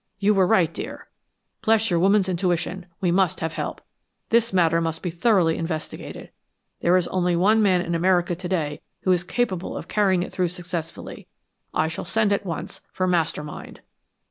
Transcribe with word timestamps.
You 0.17 0.33
were 0.33 0.47
right, 0.47 0.73
dear, 0.73 1.09
bless 1.61 1.91
your 1.91 1.99
woman's 1.99 2.27
intuition; 2.27 2.87
we 3.01 3.11
must 3.11 3.39
have 3.39 3.53
help. 3.53 3.81
This 4.31 4.51
matter 4.51 4.81
must 4.81 5.03
be 5.03 5.11
thoroughly 5.11 5.59
investigated. 5.59 6.31
There 6.79 6.97
is 6.97 7.07
only 7.09 7.35
one 7.35 7.61
man 7.61 7.81
in 7.81 7.93
America 7.93 8.33
to 8.35 8.49
day, 8.49 8.81
who 9.01 9.11
is 9.11 9.23
capable 9.23 9.77
of 9.77 9.87
carrying 9.87 10.23
it 10.23 10.31
through, 10.31 10.47
successfully. 10.47 11.27
I 11.71 11.87
shall 11.87 12.05
send 12.05 12.33
at 12.33 12.47
once 12.47 12.81
for 12.91 13.05
the 13.05 13.11
Master 13.11 13.43
Mind." 13.43 13.81